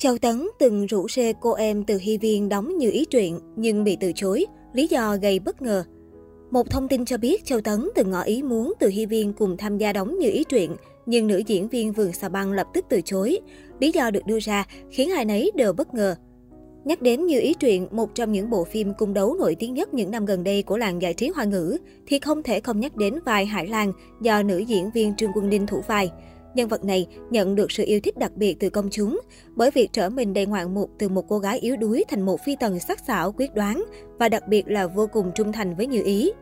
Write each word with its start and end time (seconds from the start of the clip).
Châu 0.00 0.18
Tấn 0.18 0.48
từng 0.58 0.86
rủ 0.86 1.08
rê 1.08 1.32
cô 1.40 1.52
em 1.52 1.84
từ 1.84 1.98
Hy 1.98 2.18
Viên 2.18 2.48
đóng 2.48 2.78
như 2.78 2.90
ý 2.90 3.04
truyện 3.04 3.38
nhưng 3.56 3.84
bị 3.84 3.96
từ 4.00 4.12
chối, 4.14 4.46
lý 4.72 4.86
do 4.86 5.16
gây 5.22 5.38
bất 5.38 5.62
ngờ. 5.62 5.84
Một 6.50 6.70
thông 6.70 6.88
tin 6.88 7.04
cho 7.04 7.16
biết 7.16 7.44
Châu 7.44 7.60
Tấn 7.60 7.88
từng 7.94 8.10
ngỏ 8.10 8.22
ý 8.22 8.42
muốn 8.42 8.72
từ 8.80 8.88
Hy 8.88 9.06
Viên 9.06 9.32
cùng 9.32 9.56
tham 9.56 9.78
gia 9.78 9.92
đóng 9.92 10.18
như 10.18 10.30
ý 10.30 10.44
truyện, 10.44 10.76
nhưng 11.06 11.26
nữ 11.26 11.42
diễn 11.46 11.68
viên 11.68 11.92
Vườn 11.92 12.12
Xà 12.12 12.28
Băng 12.28 12.52
lập 12.52 12.66
tức 12.74 12.84
từ 12.88 13.00
chối. 13.04 13.38
Lý 13.80 13.92
do 13.92 14.10
được 14.10 14.26
đưa 14.26 14.38
ra 14.40 14.66
khiến 14.90 15.10
ai 15.10 15.24
nấy 15.24 15.50
đều 15.54 15.72
bất 15.72 15.94
ngờ. 15.94 16.14
Nhắc 16.84 17.02
đến 17.02 17.26
Như 17.26 17.40
Ý 17.40 17.54
Truyện, 17.54 17.88
một 17.90 18.14
trong 18.14 18.32
những 18.32 18.50
bộ 18.50 18.64
phim 18.64 18.94
cung 18.98 19.14
đấu 19.14 19.34
nổi 19.34 19.56
tiếng 19.58 19.74
nhất 19.74 19.94
những 19.94 20.10
năm 20.10 20.26
gần 20.26 20.44
đây 20.44 20.62
của 20.62 20.76
làng 20.76 21.02
giải 21.02 21.14
trí 21.14 21.28
hoa 21.28 21.44
ngữ, 21.44 21.76
thì 22.06 22.18
không 22.18 22.42
thể 22.42 22.60
không 22.60 22.80
nhắc 22.80 22.96
đến 22.96 23.18
vai 23.26 23.46
Hải 23.46 23.66
Lan 23.66 23.92
do 24.22 24.42
nữ 24.42 24.58
diễn 24.58 24.90
viên 24.90 25.16
Trương 25.16 25.30
Quân 25.34 25.48
Ninh 25.48 25.66
thủ 25.66 25.80
vai. 25.86 26.10
Nhân 26.54 26.68
vật 26.68 26.84
này 26.84 27.06
nhận 27.30 27.54
được 27.54 27.72
sự 27.72 27.84
yêu 27.86 28.00
thích 28.00 28.18
đặc 28.18 28.32
biệt 28.36 28.56
từ 28.60 28.70
công 28.70 28.88
chúng 28.90 29.20
bởi 29.56 29.70
việc 29.70 29.92
trở 29.92 30.10
mình 30.10 30.32
đầy 30.32 30.46
ngoạn 30.46 30.74
mục 30.74 30.90
từ 30.98 31.08
một 31.08 31.24
cô 31.28 31.38
gái 31.38 31.58
yếu 31.58 31.76
đuối 31.76 32.04
thành 32.08 32.22
một 32.22 32.40
phi 32.44 32.56
tần 32.60 32.80
sắc 32.80 32.98
sảo 33.06 33.32
quyết 33.32 33.54
đoán 33.54 33.84
và 34.18 34.28
đặc 34.28 34.48
biệt 34.48 34.68
là 34.68 34.86
vô 34.86 35.06
cùng 35.06 35.30
trung 35.34 35.52
thành 35.52 35.76
với 35.76 35.86
Như 35.86 36.02
Ý. 36.04 36.32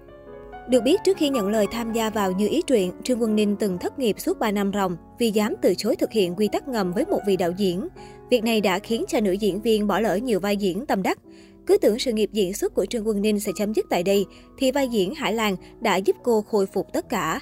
Được 0.69 0.83
biết, 0.83 1.01
trước 1.05 1.17
khi 1.17 1.29
nhận 1.29 1.49
lời 1.49 1.67
tham 1.71 1.93
gia 1.93 2.11
vào 2.11 2.33
Như 2.33 2.49
Ý 2.49 2.63
truyện, 2.63 2.93
Trương 3.03 3.23
Quân 3.23 3.37
Ninh 3.37 3.57
từng 3.61 3.79
thất 3.79 3.99
nghiệp 3.99 4.21
suốt 4.21 4.39
3 4.39 4.51
năm 4.51 4.71
ròng 4.75 4.97
vì 5.19 5.31
dám 5.31 5.55
từ 5.63 5.75
chối 5.75 5.97
thực 5.97 6.13
hiện 6.13 6.35
quy 6.37 6.49
tắc 6.49 6.69
ngầm 6.69 6.93
với 6.93 7.05
một 7.05 7.21
vị 7.27 7.37
đạo 7.37 7.51
diễn. 7.57 7.89
Việc 8.31 8.45
này 8.45 8.61
đã 8.61 8.79
khiến 8.79 9.05
cho 9.09 9.21
nữ 9.21 9.33
diễn 9.33 9.63
viên 9.63 9.87
bỏ 9.87 10.01
lỡ 10.01 10.17
nhiều 10.17 10.41
vai 10.41 10.57
diễn 10.57 10.87
tâm 10.87 11.03
đắc. 11.03 11.19
Cứ 11.67 11.79
tưởng 11.79 11.99
sự 11.99 12.13
nghiệp 12.13 12.31
diễn 12.33 12.55
xuất 12.55 12.75
của 12.75 12.87
Trương 12.87 13.07
Quân 13.07 13.23
Ninh 13.23 13.41
sẽ 13.41 13.53
chấm 13.57 13.75
dứt 13.75 13.87
tại 13.91 14.03
đây, 14.03 14.27
thì 14.59 14.71
vai 14.71 14.89
diễn 14.89 15.15
Hải 15.15 15.33
Lan 15.33 15.57
đã 15.81 15.97
giúp 15.97 16.17
cô 16.23 16.43
khôi 16.43 16.67
phục 16.67 16.93
tất 16.93 17.09
cả. 17.09 17.41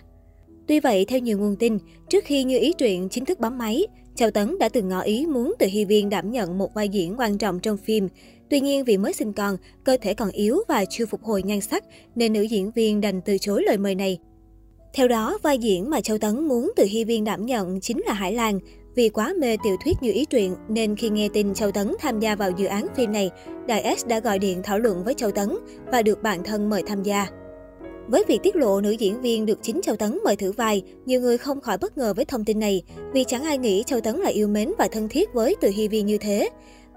Tuy 0.66 0.80
vậy, 0.80 1.04
theo 1.04 1.18
nhiều 1.18 1.38
nguồn 1.38 1.56
tin, 1.56 1.78
trước 2.08 2.24
khi 2.24 2.44
Như 2.44 2.58
Ý 2.58 2.72
truyện 2.72 3.08
chính 3.08 3.24
thức 3.24 3.40
bấm 3.40 3.58
máy, 3.58 3.86
Châu 4.14 4.30
Tấn 4.30 4.58
đã 4.58 4.68
từng 4.68 4.88
ngỏ 4.88 5.00
ý 5.00 5.26
muốn 5.26 5.54
từ 5.58 5.66
Hy 5.66 5.84
Viên 5.84 6.08
đảm 6.08 6.30
nhận 6.30 6.58
một 6.58 6.74
vai 6.74 6.88
diễn 6.88 7.14
quan 7.18 7.38
trọng 7.38 7.60
trong 7.60 7.76
phim. 7.76 8.08
Tuy 8.50 8.60
nhiên 8.60 8.84
vì 8.84 8.96
mới 8.96 9.12
sinh 9.12 9.32
con, 9.32 9.56
cơ 9.84 9.96
thể 10.02 10.14
còn 10.14 10.30
yếu 10.30 10.58
và 10.68 10.84
chưa 10.90 11.06
phục 11.06 11.22
hồi 11.22 11.42
nhan 11.42 11.60
sắc, 11.60 11.84
nên 12.14 12.32
nữ 12.32 12.42
diễn 12.42 12.70
viên 12.70 13.00
đành 13.00 13.20
từ 13.20 13.38
chối 13.38 13.62
lời 13.66 13.78
mời 13.78 13.94
này. 13.94 14.18
Theo 14.94 15.08
đó, 15.08 15.38
vai 15.42 15.58
diễn 15.58 15.90
mà 15.90 16.00
Châu 16.00 16.18
Tấn 16.18 16.48
muốn 16.48 16.72
từ 16.76 16.84
Hy 16.84 17.04
Viên 17.04 17.24
đảm 17.24 17.46
nhận 17.46 17.80
chính 17.80 18.02
là 18.06 18.12
Hải 18.12 18.32
Lan. 18.32 18.58
Vì 18.94 19.08
quá 19.08 19.34
mê 19.40 19.56
tiểu 19.64 19.76
thuyết 19.84 19.96
như 20.00 20.12
ý 20.12 20.24
truyện, 20.24 20.54
nên 20.68 20.96
khi 20.96 21.10
nghe 21.10 21.28
tin 21.28 21.54
Châu 21.54 21.70
Tấn 21.70 21.92
tham 21.98 22.20
gia 22.20 22.36
vào 22.36 22.50
dự 22.56 22.66
án 22.66 22.86
phim 22.96 23.12
này, 23.12 23.30
Đại 23.66 23.96
S 23.98 24.06
đã 24.06 24.20
gọi 24.20 24.38
điện 24.38 24.60
thảo 24.62 24.78
luận 24.78 25.04
với 25.04 25.14
Châu 25.14 25.30
Tấn 25.30 25.48
và 25.92 26.02
được 26.02 26.22
bạn 26.22 26.44
thân 26.44 26.68
mời 26.70 26.82
tham 26.86 27.02
gia. 27.02 27.26
Với 28.08 28.24
việc 28.28 28.42
tiết 28.42 28.56
lộ 28.56 28.80
nữ 28.80 28.90
diễn 28.90 29.20
viên 29.20 29.46
được 29.46 29.58
chính 29.62 29.80
Châu 29.82 29.96
Tấn 29.96 30.18
mời 30.24 30.36
thử 30.36 30.52
vai, 30.52 30.82
nhiều 31.06 31.20
người 31.20 31.38
không 31.38 31.60
khỏi 31.60 31.78
bất 31.78 31.98
ngờ 31.98 32.14
với 32.14 32.24
thông 32.24 32.44
tin 32.44 32.58
này, 32.58 32.82
vì 33.12 33.24
chẳng 33.24 33.44
ai 33.44 33.58
nghĩ 33.58 33.82
Châu 33.86 34.00
Tấn 34.00 34.16
lại 34.16 34.32
yêu 34.32 34.48
mến 34.48 34.72
và 34.78 34.88
thân 34.92 35.08
thiết 35.08 35.32
với 35.32 35.54
Từ 35.60 35.68
Hy 35.68 35.88
Viên 35.88 36.06
như 36.06 36.18
thế. 36.18 36.48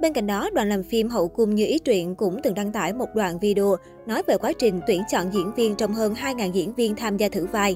Bên 0.02 0.14
cạnh 0.14 0.28
đó, 0.28 0.50
đoàn 0.54 0.70
làm 0.70 0.84
phim 0.84 1.10
Hậu 1.10 1.28
Cung 1.28 1.56
Như 1.56 1.66
Ý 1.66 1.80
Truyện 1.80 2.16
cũng 2.16 2.40
từng 2.44 2.54
đăng 2.54 2.72
tải 2.72 2.94
một 2.94 3.08
đoạn 3.16 3.40
video 3.40 3.76
nói 4.06 4.24
về 4.28 4.38
quá 4.38 4.54
trình 4.60 4.82
tuyển 4.88 5.02
chọn 5.12 5.34
diễn 5.34 5.52
viên 5.56 5.76
trong 5.76 5.94
hơn 5.94 6.14
2.000 6.14 6.52
diễn 6.52 6.74
viên 6.74 6.96
tham 6.96 7.18
gia 7.18 7.30
thử 7.30 7.46
vai. 7.46 7.76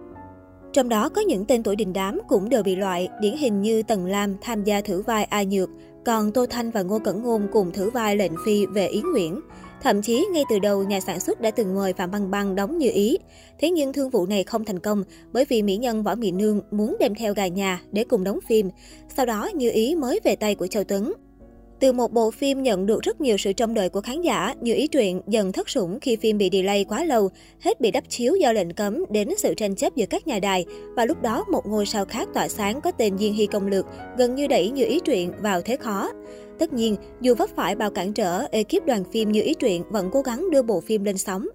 Trong 0.74 0.90
đó 0.90 1.10
có 1.10 1.22
những 1.22 1.46
tên 1.46 1.64
tuổi 1.64 1.76
đình 1.76 1.94
đám 1.94 2.20
cũng 2.28 2.50
đều 2.50 2.64
bị 2.64 2.76
loại, 2.76 3.10
điển 3.22 3.38
hình 3.38 3.62
như 3.62 3.84
Tần 3.84 4.06
Lam 4.06 4.36
tham 4.42 4.64
gia 4.64 4.82
thử 4.82 5.02
vai 5.02 5.24
A 5.24 5.44
Nhược, 5.44 5.70
còn 6.06 6.32
Tô 6.32 6.46
Thanh 6.50 6.72
và 6.72 6.82
Ngô 6.82 7.00
Cẩn 7.00 7.24
Ngôn 7.24 7.48
cùng 7.52 7.72
thử 7.72 7.90
vai 7.90 8.16
lệnh 8.16 8.32
phi 8.46 8.66
về 8.66 8.88
Yến 8.88 9.04
Nguyễn. 9.12 9.40
Thậm 9.84 10.02
chí 10.02 10.26
ngay 10.32 10.44
từ 10.50 10.60
đầu 10.60 10.84
nhà 10.84 11.00
sản 11.00 11.20
xuất 11.20 11.42
đã 11.42 11.52
từng 11.52 11.76
mời 11.76 11.94
Phạm 11.94 12.12
Băng 12.12 12.32
Băng 12.32 12.56
đóng 12.56 12.78
như 12.78 12.90
ý. 12.94 13.18
Thế 13.60 13.70
nhưng 13.70 13.94
thương 13.94 14.10
vụ 14.10 14.26
này 14.26 14.44
không 14.44 14.66
thành 14.66 14.80
công 14.80 15.04
bởi 15.32 15.46
vì 15.50 15.62
mỹ 15.62 15.78
nhân 15.78 16.04
Võ 16.04 16.16
Mỹ 16.16 16.32
Nương 16.32 16.62
muốn 16.72 16.96
đem 17.00 17.16
theo 17.16 17.34
gà 17.34 17.48
nhà 17.48 17.82
để 17.92 18.04
cùng 18.04 18.24
đóng 18.24 18.40
phim. 18.48 18.70
Sau 19.16 19.26
đó 19.26 19.50
như 19.54 19.72
ý 19.72 19.96
mới 19.96 20.20
về 20.24 20.36
tay 20.36 20.56
của 20.56 20.68
Châu 20.68 20.84
Tuấn. 20.84 21.14
Từ 21.80 21.92
một 21.92 22.14
bộ 22.14 22.32
phim 22.32 22.64
nhận 22.64 22.86
được 22.86 23.02
rất 23.02 23.22
nhiều 23.22 23.38
sự 23.38 23.54
trông 23.54 23.74
đợi 23.74 23.90
của 23.90 24.02
khán 24.02 24.22
giả, 24.22 24.54
như 24.62 24.74
ý 24.74 24.88
truyện 24.88 25.22
dần 25.28 25.52
thất 25.52 25.70
sủng 25.70 26.00
khi 26.00 26.16
phim 26.16 26.38
bị 26.38 26.50
delay 26.52 26.84
quá 26.84 27.04
lâu, 27.04 27.30
hết 27.60 27.82
bị 27.82 27.92
đắp 27.92 28.10
chiếu 28.10 28.36
do 28.36 28.52
lệnh 28.52 28.74
cấm 28.74 29.04
đến 29.10 29.30
sự 29.38 29.54
tranh 29.54 29.76
chấp 29.76 29.96
giữa 29.96 30.06
các 30.06 30.28
nhà 30.28 30.40
đài. 30.40 30.66
Và 30.96 31.06
lúc 31.06 31.22
đó 31.22 31.46
một 31.52 31.66
ngôi 31.66 31.86
sao 31.86 32.06
khác 32.06 32.30
tỏa 32.34 32.48
sáng 32.48 32.82
có 32.82 32.92
tên 32.92 33.18
Diên 33.18 33.34
Hy 33.34 33.46
Công 33.46 33.68
Lược 33.68 33.86
gần 34.18 34.36
như 34.36 34.48
đẩy 34.48 34.70
như 34.70 34.86
ý 34.86 35.00
truyện 35.00 35.32
vào 35.42 35.62
thế 35.62 35.76
khó. 35.76 36.12
Tất 36.60 36.74
nhiên, 36.74 36.96
dù 37.22 37.36
vấp 37.36 37.50
phải 37.56 37.76
bao 37.76 37.92
cản 37.92 38.14
trở, 38.14 38.46
ekip 38.52 38.86
đoàn 38.86 39.04
phim 39.12 39.32
như 39.32 39.42
ý 39.42 39.54
truyện 39.54 39.84
vẫn 39.90 40.10
cố 40.12 40.22
gắng 40.22 40.52
đưa 40.52 40.62
bộ 40.62 40.82
phim 40.82 41.04
lên 41.04 41.18
sóng. 41.18 41.48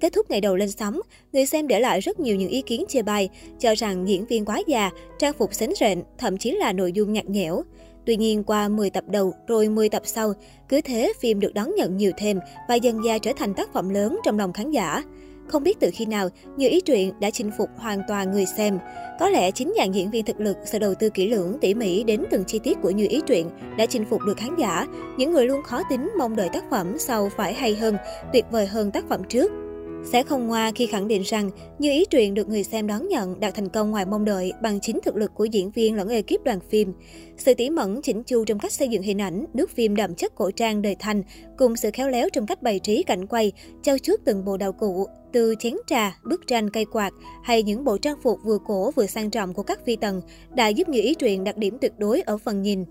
Kết 0.00 0.12
thúc 0.12 0.30
ngày 0.30 0.40
đầu 0.40 0.56
lên 0.56 0.70
sóng, 0.70 1.00
người 1.32 1.46
xem 1.46 1.68
để 1.68 1.80
lại 1.80 2.00
rất 2.00 2.20
nhiều 2.20 2.36
những 2.36 2.48
ý 2.48 2.62
kiến 2.62 2.84
chê 2.88 3.02
bai, 3.02 3.28
cho 3.58 3.74
rằng 3.74 4.08
diễn 4.08 4.26
viên 4.26 4.44
quá 4.44 4.62
già, 4.66 4.90
trang 5.18 5.32
phục 5.38 5.54
xến 5.54 5.70
rện, 5.80 6.02
thậm 6.18 6.38
chí 6.38 6.50
là 6.50 6.72
nội 6.72 6.92
dung 6.92 7.12
nhạt 7.12 7.24
nhẽo. 7.24 7.62
Tuy 8.06 8.16
nhiên, 8.16 8.44
qua 8.44 8.68
10 8.68 8.90
tập 8.90 9.04
đầu 9.06 9.34
rồi 9.46 9.68
10 9.68 9.88
tập 9.88 10.02
sau, 10.04 10.32
cứ 10.68 10.80
thế 10.80 11.12
phim 11.20 11.40
được 11.40 11.54
đón 11.54 11.74
nhận 11.76 11.96
nhiều 11.96 12.12
thêm 12.16 12.40
và 12.68 12.74
dần 12.74 13.02
dà 13.02 13.18
trở 13.18 13.32
thành 13.36 13.54
tác 13.54 13.72
phẩm 13.72 13.88
lớn 13.88 14.18
trong 14.24 14.38
lòng 14.38 14.52
khán 14.52 14.70
giả. 14.70 15.02
Không 15.48 15.62
biết 15.62 15.80
từ 15.80 15.90
khi 15.94 16.06
nào, 16.06 16.28
nhiều 16.56 16.70
ý 16.70 16.80
truyện 16.80 17.12
đã 17.20 17.30
chinh 17.30 17.50
phục 17.58 17.68
hoàn 17.76 18.02
toàn 18.08 18.32
người 18.32 18.46
xem. 18.46 18.78
Có 19.20 19.28
lẽ 19.28 19.50
chính 19.50 19.74
dàn 19.76 19.92
diễn 19.92 20.10
viên 20.10 20.24
thực 20.24 20.40
lực, 20.40 20.56
sự 20.64 20.78
đầu 20.78 20.94
tư 20.94 21.10
kỹ 21.10 21.28
lưỡng, 21.30 21.58
tỉ 21.60 21.74
mỉ 21.74 22.04
đến 22.04 22.24
từng 22.30 22.44
chi 22.44 22.58
tiết 22.58 22.78
của 22.82 22.90
nhiều 22.90 23.06
ý 23.10 23.20
truyện 23.26 23.50
đã 23.78 23.86
chinh 23.86 24.04
phục 24.04 24.20
được 24.26 24.36
khán 24.36 24.56
giả. 24.58 24.86
Những 25.18 25.32
người 25.32 25.46
luôn 25.46 25.62
khó 25.62 25.82
tính 25.90 26.10
mong 26.18 26.36
đợi 26.36 26.48
tác 26.52 26.64
phẩm 26.70 26.98
sau 26.98 27.30
phải 27.36 27.54
hay 27.54 27.74
hơn, 27.74 27.96
tuyệt 28.32 28.44
vời 28.50 28.66
hơn 28.66 28.90
tác 28.90 29.08
phẩm 29.08 29.22
trước. 29.28 29.63
Sẽ 30.04 30.22
không 30.22 30.46
ngoa 30.46 30.72
khi 30.74 30.86
khẳng 30.86 31.08
định 31.08 31.22
rằng, 31.22 31.50
như 31.78 31.90
ý 31.90 32.04
truyện 32.04 32.34
được 32.34 32.48
người 32.48 32.64
xem 32.64 32.86
đón 32.86 33.08
nhận 33.08 33.40
đạt 33.40 33.54
thành 33.54 33.68
công 33.68 33.90
ngoài 33.90 34.06
mong 34.06 34.24
đợi 34.24 34.52
bằng 34.62 34.80
chính 34.80 35.00
thực 35.00 35.16
lực 35.16 35.30
của 35.34 35.44
diễn 35.44 35.70
viên 35.70 35.94
lẫn 35.94 36.08
ekip 36.08 36.44
đoàn 36.44 36.58
phim. 36.70 36.92
Sự 37.36 37.54
tỉ 37.54 37.70
mẩn 37.70 38.02
chỉnh 38.02 38.22
chu 38.22 38.44
trong 38.44 38.58
cách 38.58 38.72
xây 38.72 38.88
dựng 38.88 39.02
hình 39.02 39.20
ảnh, 39.20 39.44
nước 39.54 39.70
phim 39.70 39.96
đậm 39.96 40.14
chất 40.14 40.34
cổ 40.34 40.50
trang 40.50 40.82
đời 40.82 40.96
thành, 40.98 41.22
cùng 41.58 41.76
sự 41.76 41.90
khéo 41.92 42.08
léo 42.08 42.28
trong 42.32 42.46
cách 42.46 42.62
bày 42.62 42.78
trí 42.78 43.02
cảnh 43.02 43.26
quay, 43.26 43.52
trao 43.82 43.98
chuốt 43.98 44.20
từng 44.24 44.44
bộ 44.44 44.56
đạo 44.56 44.72
cụ, 44.72 45.06
từ 45.32 45.54
chén 45.58 45.74
trà, 45.86 46.18
bức 46.24 46.46
tranh 46.46 46.70
cây 46.70 46.84
quạt 46.84 47.10
hay 47.42 47.62
những 47.62 47.84
bộ 47.84 47.98
trang 47.98 48.16
phục 48.22 48.38
vừa 48.44 48.58
cổ 48.66 48.90
vừa 48.90 49.06
sang 49.06 49.30
trọng 49.30 49.54
của 49.54 49.62
các 49.62 49.80
phi 49.86 49.96
tần 49.96 50.22
đã 50.54 50.68
giúp 50.68 50.88
như 50.88 51.00
ý 51.02 51.14
truyện 51.14 51.44
đạt 51.44 51.56
điểm 51.56 51.78
tuyệt 51.80 51.92
đối 51.98 52.20
ở 52.20 52.38
phần 52.38 52.62
nhìn. 52.62 52.84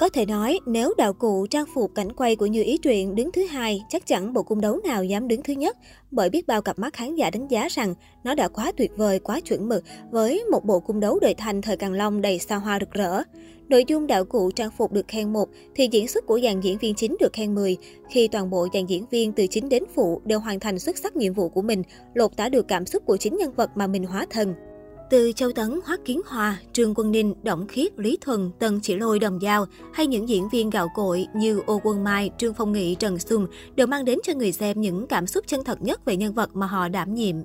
Có 0.00 0.08
thể 0.08 0.26
nói, 0.26 0.60
nếu 0.66 0.94
đạo 0.98 1.12
cụ 1.12 1.46
trang 1.46 1.64
phục 1.74 1.94
cảnh 1.94 2.12
quay 2.12 2.36
của 2.36 2.46
Như 2.46 2.62
Ý 2.62 2.78
Truyện 2.78 3.14
đứng 3.14 3.32
thứ 3.32 3.44
hai, 3.44 3.82
chắc 3.88 4.06
chắn 4.06 4.32
bộ 4.32 4.42
cung 4.42 4.60
đấu 4.60 4.80
nào 4.84 5.04
dám 5.04 5.28
đứng 5.28 5.42
thứ 5.42 5.52
nhất, 5.52 5.76
bởi 6.10 6.30
biết 6.30 6.46
bao 6.46 6.62
cặp 6.62 6.78
mắt 6.78 6.92
khán 6.92 7.14
giả 7.14 7.30
đánh 7.30 7.48
giá 7.48 7.68
rằng 7.70 7.94
nó 8.24 8.34
đã 8.34 8.48
quá 8.48 8.72
tuyệt 8.76 8.90
vời, 8.96 9.18
quá 9.18 9.40
chuẩn 9.40 9.68
mực 9.68 9.84
với 10.10 10.44
một 10.50 10.64
bộ 10.64 10.80
cung 10.80 11.00
đấu 11.00 11.18
đời 11.20 11.34
thành 11.34 11.62
thời 11.62 11.76
Càng 11.76 11.92
Long 11.92 12.20
đầy 12.20 12.38
sao 12.38 12.60
hoa 12.60 12.78
rực 12.80 12.90
rỡ. 12.90 13.22
Nội 13.68 13.84
dung 13.88 14.06
đạo 14.06 14.24
cụ 14.24 14.50
trang 14.50 14.70
phục 14.78 14.92
được 14.92 15.08
khen 15.08 15.32
một 15.32 15.48
thì 15.74 15.88
diễn 15.92 16.08
xuất 16.08 16.26
của 16.26 16.40
dàn 16.40 16.60
diễn 16.60 16.78
viên 16.78 16.94
chính 16.94 17.16
được 17.20 17.32
khen 17.32 17.54
10. 17.54 17.76
Khi 18.10 18.28
toàn 18.28 18.50
bộ 18.50 18.68
dàn 18.74 18.86
diễn 18.86 19.04
viên 19.10 19.32
từ 19.32 19.46
chính 19.46 19.68
đến 19.68 19.84
phụ 19.94 20.20
đều 20.24 20.40
hoàn 20.40 20.60
thành 20.60 20.78
xuất 20.78 20.98
sắc 20.98 21.16
nhiệm 21.16 21.32
vụ 21.32 21.48
của 21.48 21.62
mình, 21.62 21.82
lột 22.14 22.36
tả 22.36 22.48
được 22.48 22.68
cảm 22.68 22.86
xúc 22.86 23.02
của 23.06 23.16
chính 23.16 23.36
nhân 23.36 23.52
vật 23.56 23.70
mà 23.74 23.86
mình 23.86 24.04
hóa 24.04 24.26
thân. 24.30 24.54
Từ 25.10 25.32
Châu 25.32 25.52
Tấn, 25.52 25.80
Hoắc 25.84 26.00
Kiến 26.04 26.20
Hòa, 26.26 26.58
Trương 26.72 26.94
Quân 26.94 27.12
Ninh, 27.12 27.34
Động 27.42 27.66
Khiết, 27.66 27.98
Lý 27.98 28.18
Thuần, 28.20 28.50
Tân 28.58 28.80
Chỉ 28.80 28.96
Lôi, 28.96 29.18
Đồng 29.18 29.42
Giao 29.42 29.66
hay 29.92 30.06
những 30.06 30.28
diễn 30.28 30.48
viên 30.48 30.70
gạo 30.70 30.88
cội 30.94 31.26
như 31.34 31.60
Ô 31.66 31.80
Quân 31.84 32.04
Mai, 32.04 32.30
Trương 32.38 32.54
Phong 32.54 32.72
Nghị, 32.72 32.94
Trần 32.94 33.18
Xuân 33.18 33.46
đều 33.74 33.86
mang 33.86 34.04
đến 34.04 34.18
cho 34.22 34.34
người 34.34 34.52
xem 34.52 34.80
những 34.80 35.06
cảm 35.06 35.26
xúc 35.26 35.44
chân 35.46 35.64
thật 35.64 35.82
nhất 35.82 36.04
về 36.04 36.16
nhân 36.16 36.34
vật 36.34 36.56
mà 36.56 36.66
họ 36.66 36.88
đảm 36.88 37.14
nhiệm. 37.14 37.36